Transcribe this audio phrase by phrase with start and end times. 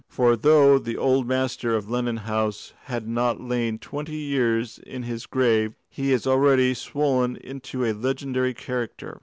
[0.07, 5.27] For though the old master of Lennon House has not lain twenty years in his
[5.27, 9.19] grave, he is already swollen into a legendary character.